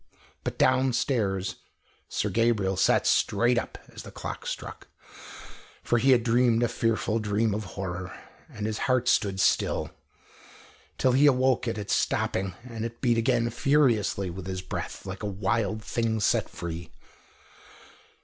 But 0.43 0.57
downstairs 0.57 1.57
Sir 2.09 2.31
Gabriel 2.31 2.75
sat 2.75 3.05
straight 3.05 3.59
up 3.59 3.77
as 3.93 4.01
the 4.01 4.09
clock 4.09 4.47
struck, 4.47 4.87
for 5.83 5.99
he 5.99 6.09
had 6.09 6.23
dreamed 6.23 6.63
a 6.63 6.67
fearful 6.67 7.19
dream 7.19 7.53
of 7.53 7.65
horror, 7.77 8.11
and 8.49 8.65
his 8.65 8.79
heart 8.89 9.07
stood 9.07 9.39
still, 9.39 9.91
till 10.97 11.11
he 11.11 11.27
awoke 11.27 11.67
at 11.67 11.77
its 11.77 11.93
stopping, 11.93 12.55
and 12.63 12.83
it 12.83 12.99
beat 12.99 13.19
again 13.19 13.47
furiously 13.51 14.31
with 14.31 14.47
his 14.47 14.63
breath, 14.63 15.05
like 15.05 15.21
a 15.21 15.27
wild 15.27 15.83
thing 15.83 16.19
set 16.19 16.49
free. 16.49 16.89